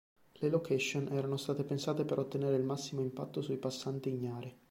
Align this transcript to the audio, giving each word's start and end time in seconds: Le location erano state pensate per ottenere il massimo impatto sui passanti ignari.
Le 0.31 0.49
location 0.49 1.09
erano 1.11 1.37
state 1.37 1.63
pensate 1.63 2.05
per 2.05 2.17
ottenere 2.17 2.55
il 2.55 2.63
massimo 2.63 3.01
impatto 3.01 3.39
sui 3.43 3.57
passanti 3.59 4.09
ignari. 4.09 4.51